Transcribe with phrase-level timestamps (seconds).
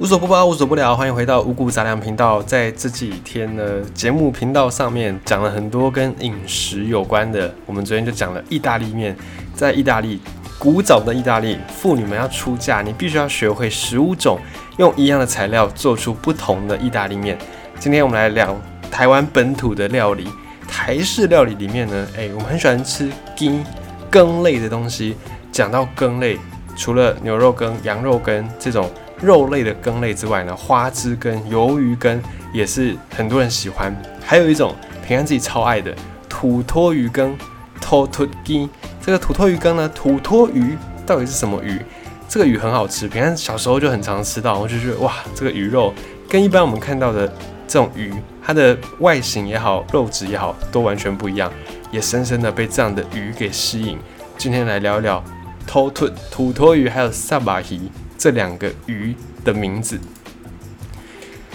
[0.00, 2.42] 无所不包，无所不聊，欢迎回到五谷杂粮频道。
[2.42, 7.54] 在这几天呢，节目频道上面讲了很多跟饮食有关的。
[7.66, 9.14] 我们昨天就讲了意大利面，
[9.54, 10.18] 在意大利
[10.58, 14.40] 古早的意大利，妇女们要出嫁，你必须要学会十五种
[14.78, 17.36] 用一样的材料做出不同的意大利面。
[17.78, 18.58] 今天我们来聊
[18.90, 20.26] 台湾本土的料理，
[20.66, 23.62] 台式料理里面呢，诶，我们很喜欢吃羹
[24.10, 25.14] 羹类的东西。
[25.52, 26.38] 讲到羹类，
[26.74, 28.90] 除了牛肉羹、羊肉羹这种。
[29.20, 32.22] 肉类的羹类之外呢，花枝羹、鱿鱼羹
[32.52, 33.94] 也是很多人喜欢。
[34.24, 34.74] 还有一种
[35.06, 35.94] 平安自己超爱的
[36.28, 37.36] 土托鱼羹
[37.80, 38.68] t o t o g
[39.00, 41.80] 这个土托鱼羹呢，土托鱼到底是什么鱼？
[42.28, 45.92] 这个鱼很好吃，平安小时候就很常吃到，我就觉得哇，这个鱼肉
[46.28, 47.26] 跟一般我们看到的
[47.66, 51.52] 这种鱼，它的外形也好，肉质也好，都完全不一样，
[51.90, 53.98] 也深深的被这样的鱼给吸引。
[54.38, 55.22] 今天来聊一聊
[55.66, 57.80] t o t o 土托鱼，还有萨巴鱼。
[58.20, 59.98] 这两个鱼的名字，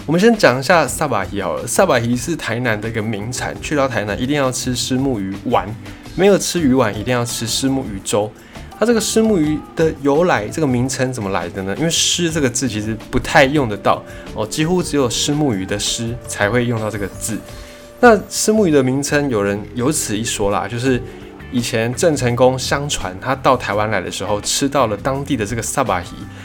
[0.04, 1.64] 我们先讲一下萨巴鱼好了。
[1.64, 5.72] 萨巴鱼是台南的一个名产，去到台南一定要吃虱目鱼丸，
[6.16, 8.28] 没有吃鱼丸一定要吃虱目鱼粥。
[8.76, 11.72] 它这个虱目鱼的由来，这个名称怎么来的呢？
[11.78, 14.02] 因为“虱”这个字其实不太用得到
[14.34, 17.38] 哦，几乎只有虱目鱼的“虱”才会用到这个字。
[18.00, 21.00] 那虱目鱼的名称有人有此一说啦，就是。
[21.56, 26.04] 以前郑成功相传他到台湾来的时候，吃到了当地的这个萨巴鱼，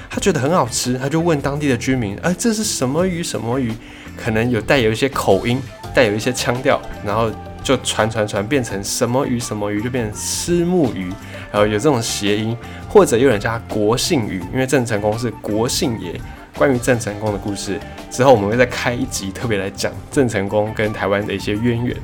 [0.09, 3.21] 他觉得很好吃，他就问当地的居民：“哎，这是什么鱼？
[3.21, 3.73] 什么鱼？
[4.15, 5.61] 可能有带有一些口音，
[5.93, 7.29] 带有一些腔调，然后
[7.61, 9.37] 就传传传，变成什么鱼？
[9.37, 9.81] 什么鱼？
[9.81, 11.09] 就变成丝木鱼，
[11.51, 12.55] 然后有这种谐音，
[12.87, 16.17] 或者有人叫他国姓鱼，因为郑成功是国姓爷。
[16.55, 17.77] 关于郑成功的故事，
[18.09, 21.97] 之后我们会再开一集特别来讲郑成功跟台湾的一些渊源。”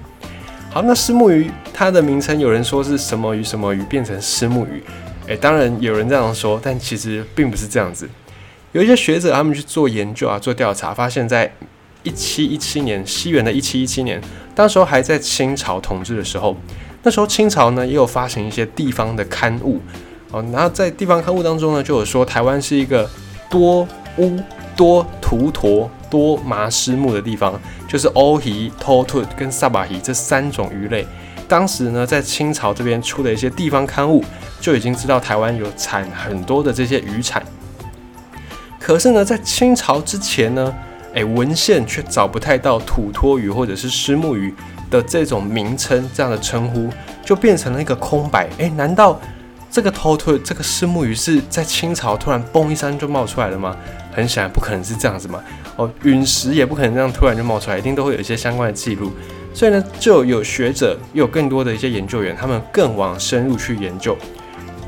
[0.78, 4.84] 好，那虱目鱼它的名称，有人说是什么鱼什么鱼变成虱目鱼，
[5.25, 8.08] 诶，当然有人这样说，但其实并不是这样子。
[8.73, 11.52] 有一些学者他们去做研究啊，做调查，发现，在
[12.03, 14.22] 一七一七年，西元的一七一七年，
[14.53, 16.56] 当时候还在清朝统治的时候，
[17.02, 19.81] 那时候清朝呢也有发行一些地方的刊物
[20.29, 23.09] 哦，然后在地方刊物当中呢，就有说台湾是一个
[23.50, 23.81] 多
[24.18, 24.40] 乌
[24.75, 25.90] 多图陀。
[26.09, 31.06] 多麻虱目的地方，就是欧鱼、托兔跟萨巴鱼这三种鱼类。
[31.47, 34.23] 当时呢，在清朝这边出的一些地方刊物，
[34.59, 37.41] 就已经知道台湾有产很多的这些渔产。
[38.79, 40.73] 可是呢，在清朝之前呢，
[41.13, 44.53] 诶，文献却找不太到土托鱼或者是虱目鱼
[44.90, 46.90] 的这种名称，这样的称呼
[47.25, 48.50] 就变成了一个空白。
[48.57, 49.19] 诶，难道
[49.72, 53.75] 这个托兔、这个虱目鱼是在清朝突然嘣一声就冒出来了吗？
[54.17, 55.39] 很显然不可能是这样子嘛。
[55.75, 59.11] 哦，陨石也不可能这样突然就冒出来，一定都会有一些相关的记录。
[59.53, 64.17] 所以呢，就有学者，又有更多的一些研究员，他们更往深入去研究。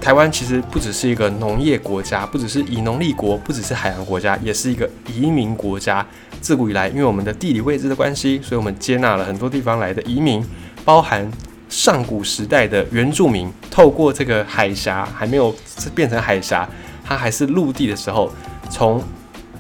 [0.02, 6.04] 台湾其实不只是一个农业国家，不只是以农立国，不只是海洋国家，也是一个移民国家。
[6.42, 10.44] 自古以来，因为我们的地理位置的关系，所以我们接纳了很多地方来的移民，
[10.84, 11.30] 包含
[11.68, 15.54] 上古时代的原住民，透过这个海峡还没有
[15.94, 16.68] 变成海峡，
[17.04, 18.32] 它还是陆地的时候，
[18.70, 19.04] 从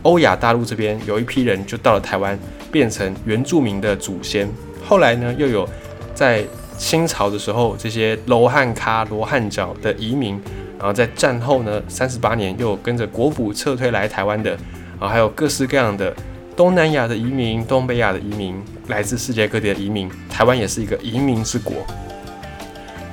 [0.04, 2.38] 欧亚大陆这边有一批人就到了台湾，
[2.72, 4.50] 变成原住民的祖先。
[4.88, 5.68] 后来呢，又有
[6.16, 6.44] 在
[6.78, 10.42] 清朝的时候这些罗汉咖、罗汉脚的移民，
[10.78, 14.58] 然后在战后呢，三十八年又跟着国府撤退来台湾的，
[15.00, 16.16] 啊，还有各式各样的
[16.56, 18.56] 东南亚的移民、东北亚的移民，
[18.88, 21.86] 来自世界各地的移民，台湾也是一个移民之国。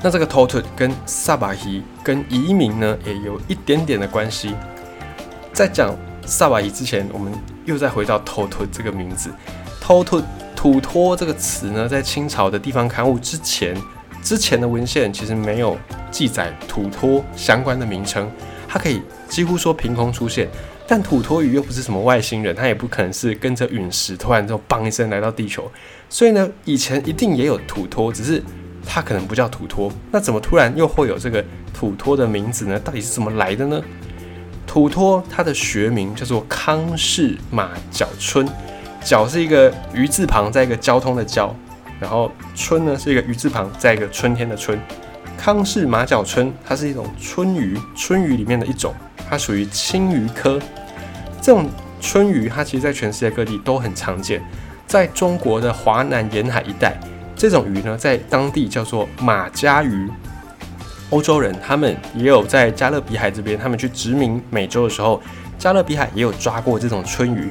[0.03, 4.55] 那这个 t o t 跟萨巴伊跟移民呢，也有一点点的关系。
[5.53, 5.93] 在讲。
[6.27, 7.33] 萨瓦伊之前，我们
[7.65, 9.31] 又再回到头托这个名字，
[9.81, 10.21] 头托
[10.57, 13.77] 土托这个词呢，在清朝的地方刊物之前，
[14.23, 15.79] 之前的文献其实没有
[16.11, 18.29] 记载土托相关的名称，
[18.67, 20.49] 它可以几乎说凭空出现。
[20.89, 25.71] 但土托鱼又不是什么外星人，它也不可能是跟着陨石突然就嘣一声来到地球，
[26.09, 28.43] 所以呢，以前一定也有土托，只是
[28.85, 29.91] 它可能不叫土托。
[30.13, 31.45] 那怎么突然又会有这个
[31.75, 32.79] 土托的名字呢？
[32.79, 33.83] 到底是怎么来的呢？
[34.77, 38.47] 土托，它的学名叫做康氏马角春，
[39.03, 41.57] 角是一个鱼字旁，在一个交通的交，
[41.99, 44.79] 然后春呢是一个鱼字旁，在一个春天的春。
[45.39, 48.95] 康氏马角春，它是一种春鱼，春鱼里面的一种，
[49.31, 50.61] 它属于青鱼科。
[51.41, 54.45] 这种春鱼，它其实在全世界各地都很常见，
[54.87, 57.01] 在中国的华南沿海一带，
[57.35, 60.07] 这种鱼呢，在当地叫做马家鱼。
[61.11, 65.21] 欧洲人他们也有在加勒比海这边，他们去殖民美洲的时候，
[65.59, 67.51] 加勒比海也有抓过这种春鱼。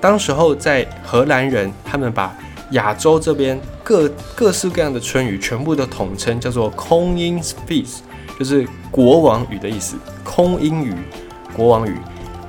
[0.00, 2.32] 当时候在荷兰人，他们把
[2.70, 7.98] 亚洲这边各各式各样的春鱼全部都统称叫做 Queen Fish，
[8.38, 9.96] 就是国王鱼的意思。
[10.24, 10.94] 空英鱼，
[11.56, 11.96] 国王鱼。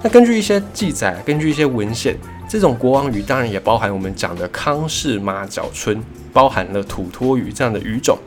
[0.01, 2.15] 那根据一些记载，根据一些文献，
[2.47, 5.99] 这种国王鱼当然也包含我们讲的康氏马角鲲，
[6.31, 8.17] 包含了土托鱼这样的鱼种。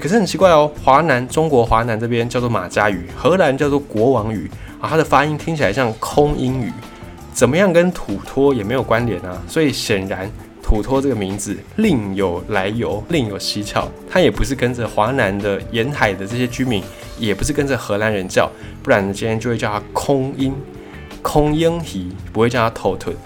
[0.00, 4.50] 可是很奇怪哦，华南中国华南这边叫做马家鱼，荷兰叫做国王鱼
[4.80, 6.72] 啊，它的发音听起来像空音语，
[7.32, 9.42] 怎么样跟土托也没有关联啊？
[9.48, 10.30] 所以显然
[10.62, 16.82] 土托这个名字另有来由，另有蹊跷，它也不是跟着华南的沿海的这些居民，
[17.18, 18.50] 也不是跟着荷兰人叫，
[18.82, 20.52] 不然呢今天就会叫它空音。
[21.22, 23.16] 空鹰鱼不会叫它头吞。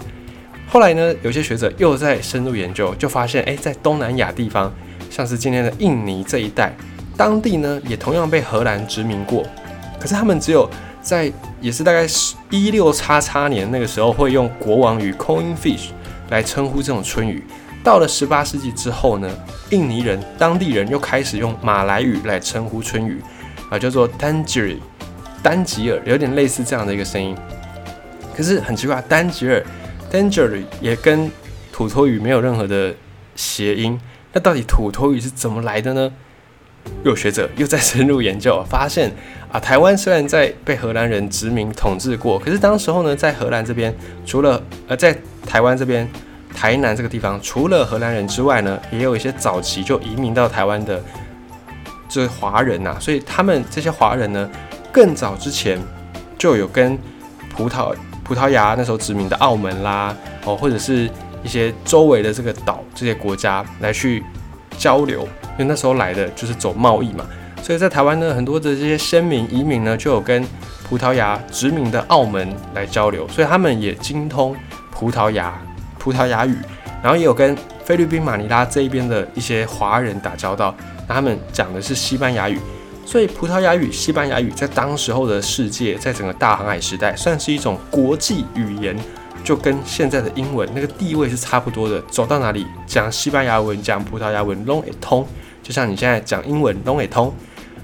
[0.67, 4.73] 后来呢，有些学者又在深入研究，就发现，哎，在东南亚地方，
[5.11, 6.73] 像是今天的印尼这一带，
[7.17, 9.45] 当地呢也同样被荷兰殖民过。
[9.99, 10.67] 可是他们只有
[11.01, 12.07] 在也是大概
[12.49, 15.89] 一六叉叉年那个时候，会用国王鱼 （coin fish）
[16.29, 17.43] 来称呼这种春雨。
[17.83, 19.29] 到了十八世纪之后呢，
[19.71, 23.21] 印尼人当地人又开始用马来语来称呼春雨，
[23.69, 24.77] 啊，叫做 Tangier，
[25.43, 27.35] 丹吉尔，有点类似这样的一个声音。
[28.33, 29.61] 可是很奇怪，丹吉尔
[30.09, 31.29] （danger） 也跟
[31.71, 32.93] 土托语没有任何的
[33.35, 33.99] 谐音。
[34.33, 36.11] 那到底土托鱼是怎么来的呢？
[37.03, 39.11] 有学者又在深入研究，发现
[39.51, 43.95] 啊，台湾虽然在被荷兰人殖民统治过，可是当时候呢，在荷兰这边，
[44.25, 46.09] 除了呃，在台湾这边
[46.55, 50.99] 台南这个地方，除了荷兰人之外呢，也有一些早期就移民到台湾的
[52.09, 52.97] 这华人呐。
[52.99, 54.49] 所以他们这些华人呢，
[54.91, 55.79] 更早之前
[56.37, 56.97] 就有跟
[57.49, 57.95] 葡萄。
[58.23, 61.09] 葡萄牙那时候殖民的澳门啦，哦，或者是
[61.43, 64.23] 一些周围的这个岛这些国家来去
[64.77, 65.21] 交流，
[65.53, 67.25] 因为那时候来的就是走贸易嘛，
[67.61, 70.45] 所以在台湾呢，很多的这些先民移民呢，就有跟
[70.87, 74.55] 葡萄牙殖民的澳门来交流，所以他们也精通
[74.91, 75.53] 葡萄牙
[75.97, 76.55] 葡萄牙语，
[77.01, 80.75] 然后也有跟菲律宾马尼拉这一边的一些华人打交道，
[81.07, 82.59] 那他们讲的是西班牙语。
[83.03, 88.95] 所以，葡萄牙语、西班牙语在当时候的世界，在整个大航海时代，算是一种国际语言，
[89.43, 92.01] 就跟现在的英文那个地位是差不多的。
[92.09, 95.25] 走到哪里讲西班牙文、讲葡萄牙文拢也通，
[95.63, 97.33] 就像你现在讲英文拢也通。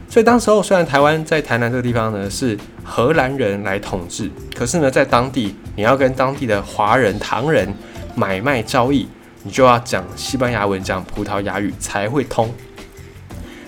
[0.09, 7.68] 所以，当时候虽然台湾在台南这个地方呢是荷兰人来统治，可是呢，在当地你要跟当地的华人、唐人
[8.15, 9.06] 买卖交易，
[9.44, 12.50] 你就要讲西班牙文、讲葡萄牙语才会通。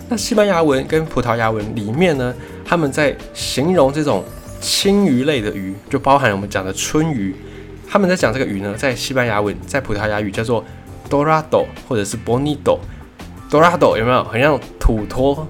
[0.07, 2.33] 那西班牙文跟葡萄牙文里面呢，
[2.63, 4.24] 他们在形容这种
[4.62, 7.35] 青鱼类的鱼，就包含我们讲的春鱼。
[7.89, 10.63] 他们在讲这个鱼呢，在西班牙文、在葡萄牙语叫做
[11.09, 12.77] dorado 或者是 bonito。
[13.50, 15.47] dorado 有没有很像土托？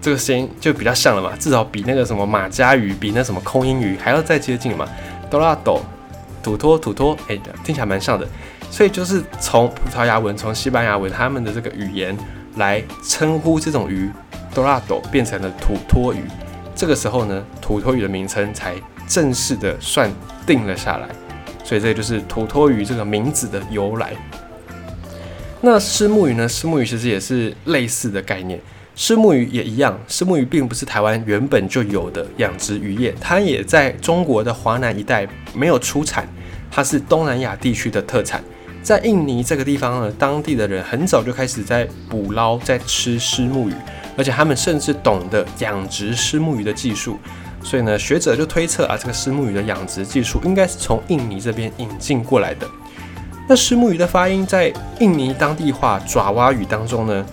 [0.00, 4.86] 这个声音就比较像了嘛，至少比那个什么马家鱼、比那什么空音鱼还要再接近嘛。
[5.30, 5.80] dorado
[6.42, 8.26] 土托土托，哎，听起来蛮像的。
[8.70, 12.16] 所以就是从葡萄牙文、从西班牙文他们的这个语言。
[12.56, 14.10] 来称呼这种鱼
[14.52, 16.24] ，dorado 变成了土托鱼。
[16.74, 18.74] 这个时候呢，土托鱼的名称才
[19.06, 20.10] 正式的算
[20.44, 21.08] 定了下来。
[21.68, 24.14] 所以这就是土托鱼这个名字的由来。
[25.60, 26.48] 那虱目鱼呢？
[26.48, 28.58] 虱目鱼其实也是类似的概念。
[28.96, 36.26] 虱目鱼也一样，虱目鱼并不是台湾原本就有的养殖渔业，它也在中国的华南一带没有出产，
[36.70, 38.42] 它是东南亚地区的特产。
[38.82, 43.74] 在印尼这个地方呢，当地的人很早就开始在捕捞、在吃虱目鱼，
[44.16, 47.18] 而且他们甚至懂得养殖虱目鱼的技术。
[47.68, 52.66] 所以呢，学者就推测啊，这个虱目鱼的养殖技术应该是从印尼这边引进过来的。
[53.46, 57.26] 那虱目鱼的发音在印尼当地话爪哇语当中呢，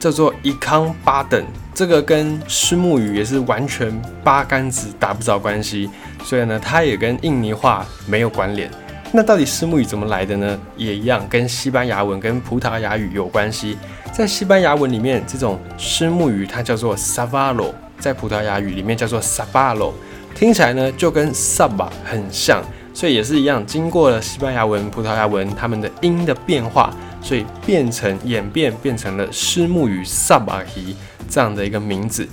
[0.00, 5.90] 叫做伊康巴等，这个跟虱目鱼也是完全八竿子打不着关系，
[6.22, 8.70] 所以呢，它也跟印尼话没有关联。
[9.12, 10.58] 那到底虱目鱼怎么来的呢？
[10.78, 13.76] 也一样，跟西班牙文跟葡萄牙语有关系。
[14.10, 19.92] 在西班牙文里面，这种虱目鱼它叫做 savalo，在葡萄牙语里面叫做 sabalo，
[20.34, 30.94] 听起来呢就跟 saba 很像，所以也是一样，经过了西班牙文、葡萄牙文它们的音的变化，所以变成演变变成了虱目鱼 sabahi
[31.28, 32.28] 这样的一个名字。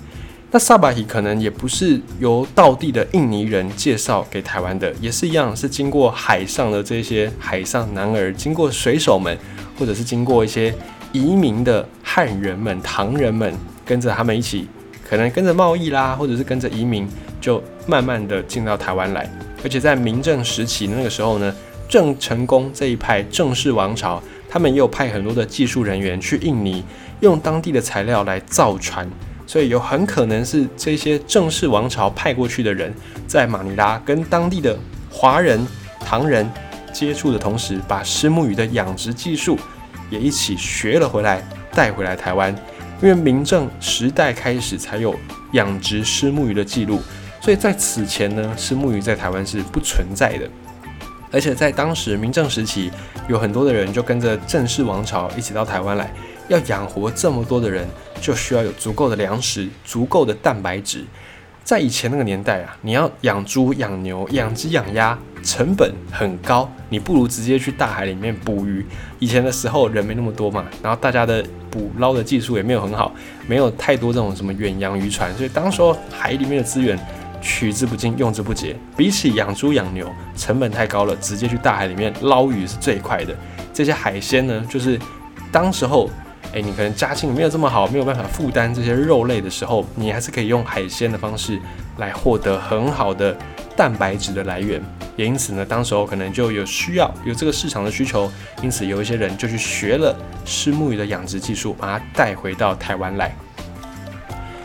[0.53, 9.38] 那萨巴希可能也不是由道地的印尼人介绍给台湾的，也是一样，是经过海上的这些海上男儿，经过水手们，
[9.80, 10.75] 或者是经过一些
[11.13, 13.53] 移民的汉人们、唐人们，
[13.86, 14.68] 跟着他们一起，
[15.12, 17.06] 可能跟着贸易啦，或者是跟着移民，
[17.41, 19.30] 就慢慢的进到台湾来。
[19.62, 21.53] 而且在明正时期那个时候呢，
[21.89, 26.82] 郑成功这一派郑氏王朝，他们也有派很多的技术人员去印尼，
[27.20, 29.06] 用当地的材料来造船。
[29.46, 32.94] 所以有很可能是这些正式王朝派过去的人，
[33.27, 35.68] 在马尼拉跟当地的华人、
[36.00, 36.50] 唐人
[36.94, 39.60] 接触的同时，把虱目鱼的养殖技术
[40.10, 42.56] 也一起学了回来，带回来台湾。
[43.01, 45.15] 因为明正时代开始才有
[45.53, 47.01] 养殖虱目鱼的记录，
[47.41, 50.48] 所以在此前呢，虱目鱼在台湾是不存在的。
[51.31, 52.91] 而且在当时明正时期，
[53.27, 56.13] 有很多的人就跟着郑氏王朝一起到台湾来，
[56.48, 57.88] 要养活这么多的人，
[58.22, 61.03] 就需要有足够的粮食、足够的蛋白质。
[61.63, 68.86] 在以前那个年代啊，你要养猪、养牛、养鸡、养鸭，成本很高，你不如直接去大海里面捕鱼。
[69.19, 73.13] 以前的时候人没那么多嘛，然后大家的捕捞的技术也没有很好，
[73.48, 77.00] 没有太多这种什么远洋渔船，所以当时候海里面的资源。
[77.43, 78.75] 取之不尽，用之不竭。
[78.95, 80.07] 比起养猪养牛，
[80.38, 83.36] 成本太高了，直接去大海里面捞鱼是最快的。
[83.74, 85.00] 这些海鲜呢，就是
[85.51, 86.07] 当时候，
[86.53, 91.60] 哎，你可能家境没有这么好，没有办法负担这些肉类的时候，你还是可以用海鲜的方式
[91.98, 93.36] 来获得很好的
[93.75, 94.81] 蛋白质的来源。
[95.15, 98.31] 也因此呢，当时候可能就有需要，有这个市场的需求，
[98.62, 100.15] 因此有一些人就去学了
[100.46, 103.34] 虱目鱼的养殖技术，把它带回到台湾来。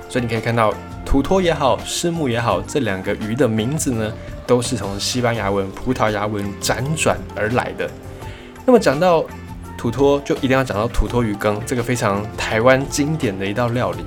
[0.08, 0.72] 所以你可以看到。
[1.06, 4.12] 土托也好，虱目也好，这两个鱼的名字呢，
[4.44, 7.88] 都是从西班牙文、葡萄牙文辗转而来的。
[8.66, 9.24] 那么讲到
[9.76, 13.98] 土托，就一定要讲到土托鱼羹，这个非常台湾经典的一道料理。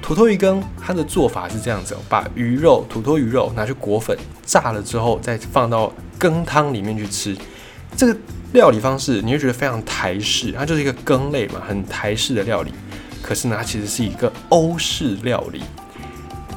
[0.00, 7.36] 土托鱼羹它的做法是这样子：把鱼肉、土托鱼肉拿去裹粉，炸了之后再放到羹汤里面去吃。
[7.96, 8.16] 这个
[8.52, 12.72] 料理方式你会觉得非常台式，它就是一个羹类嘛，很台式的料理。
[13.20, 15.62] 可是呢，它其实是一个欧式料理。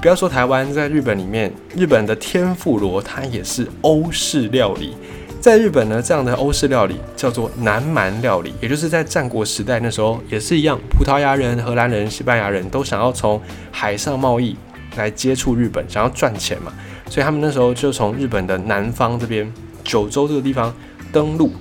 [0.01, 4.95] 不要说台湾，在日本里面，日本的天妇罗它也是欧式料理。
[5.41, 14.55] 在日本呢，这样的欧式料理叫做南蛮料理，也就是在战国时代那时候也是一样，葡萄牙人、荷兰人、西班牙人都想要从海上贸易
[14.97, 16.71] 来接触日本，想要赚钱嘛，
[17.09, 19.51] 所以他们那时候就从日本的南方这边
[19.83, 20.71] 九州这个地方
[21.11, 21.51] 登陆，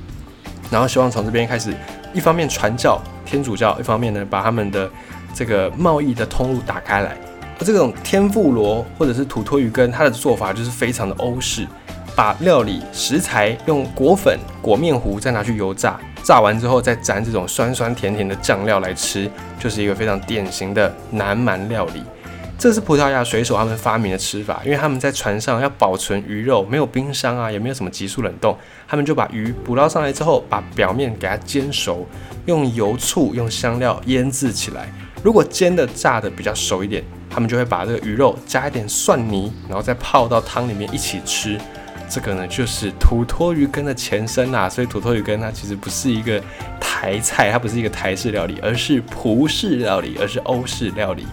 [0.70, 1.75] 然后希望从这边开始，
[2.12, 4.90] 一方面传教天主教，一方面呢把他们的
[5.34, 7.16] 这个贸易的通路打开来。
[7.60, 11.66] 这种天妇罗或者是土托鱼羹，它的做法就是非常的欧式，
[12.14, 22.02] 把料理食材用裹粉裹面糊，再拿去油炸，炸完之后再沾这种酸酸甜甜的酱料来吃，就是一个非常典型的南蛮料理。
[22.59, 32.07] 这是葡萄牙水手他们发明的吃法，因为他们在船上要保存鱼肉，没有冰箱啊，也没有什么急速冷冻，他们就把鱼捕捞上来之后，把表面给它煎熟，
[32.47, 34.93] 用油醋用香料腌制起来。
[35.23, 37.02] 如果煎的炸的比较熟一点。
[37.33, 41.57] 他们就会把这个鱼肉加一点蒜泥，然后再泡到汤里面一起吃。
[42.11, 44.69] 这个呢，就是土托鱼羹的前身啊。
[44.69, 46.43] 所以土托鱼羹它其实不是一个
[46.81, 51.25] 台菜，它不是一个台式料理，而是葡式料理，而是欧式料理。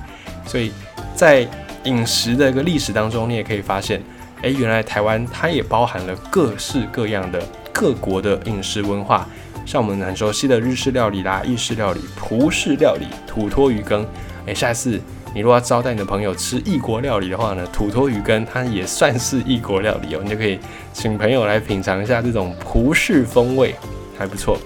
[0.46, 0.72] 所以
[1.15, 1.46] 在
[1.84, 4.01] 饮食的一个历史当中，你也可以发现，
[4.43, 7.41] 哎，原来台湾它也包含了各式各样的
[7.74, 9.27] 各国的饮食文化，
[9.65, 14.07] 像我们很熟悉的日式料理啦、意式料理、葡式料理、土托鱼羹。
[14.46, 15.01] 哎，下一次。
[15.34, 20.57] 你如果要招待你的朋友吃异国料理的话呢，土托鱼羹它也算是异国料理哦，你就可以
[20.93, 23.75] 请朋友来品尝一下这种葡式风味，
[24.17, 24.57] 还不错。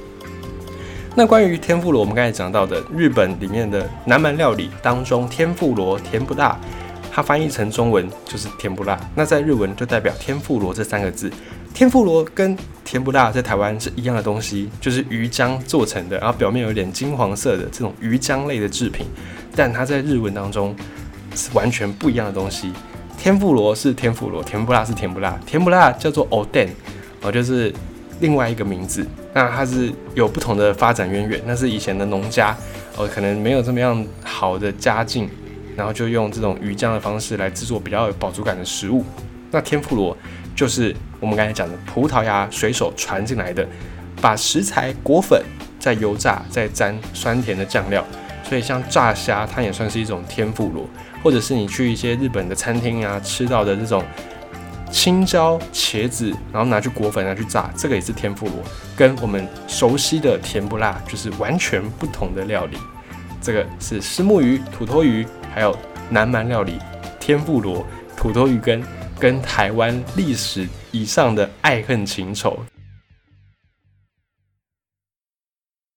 [1.14, 6.58] 那关于天妇罗，我们刚才讲到的日本里面的南蛮料理当中，天妇罗甜不辣，
[7.12, 11.30] 它翻译成中文就是甜不辣，那在日文就代表天妇罗这三个字。
[11.74, 19.06] 天妇罗跟甜不辣在台湾是一样的东西，就是鱼浆做成的，然后表面有点金黄色的这种鱼浆类的制品。
[19.56, 20.76] 但它在日文当中
[21.36, 22.72] 是完全不一样的东西。
[23.18, 25.40] 天妇罗是天妇罗，甜不辣是甜不辣。
[25.46, 26.70] 甜不辣叫做 oden，
[27.22, 27.74] 哦，就是
[28.20, 29.06] 另外一个名字。
[29.34, 31.42] 那它是有不同的发展渊源。
[31.46, 32.56] 那是以前的农家，
[32.98, 35.30] 哦，可能没有这么样好的家境，
[35.76, 39.06] 然后就用这种鱼浆的方式来制作比较有饱足感的食物。
[39.52, 40.18] 那天妇罗
[40.56, 43.66] 就是我们刚才讲的葡萄牙水手传进来的，
[44.20, 45.42] 把食材裹粉，
[45.80, 48.06] 再油炸，再沾酸甜的酱料。
[48.44, 50.86] 所以像炸虾，它也算是一种天妇罗，
[51.24, 54.04] 或者是你去一些日本的餐厅啊吃到的这种
[54.92, 58.56] 青椒、茄子，然后拿去裹粉拿去炸，这个也是天妇罗，
[58.98, 62.78] 跟我们熟悉的甜不辣就是完全不同的料理。
[63.42, 65.74] 这个是石目鱼、土托鱼，还有
[66.10, 66.78] 南蛮料理
[67.20, 67.86] 天妇罗、
[68.18, 68.84] 土托鱼跟
[69.22, 72.60] 跟台湾历史以上的爱恨情仇。